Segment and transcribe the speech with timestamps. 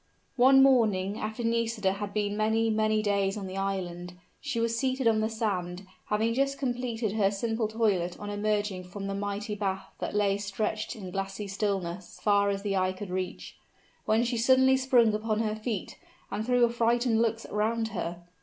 [0.35, 5.07] One morning after Nisida had been many, many days on the island, she was seated
[5.07, 9.93] on the sand, having just completed her simple toilet on emerging from the mighty bath
[9.99, 13.57] that lay stretched in glassy stillness far as the eye could reach,
[14.05, 15.99] when she suddenly sprung upon her feet,
[16.31, 18.23] and threw affrighted looks around her.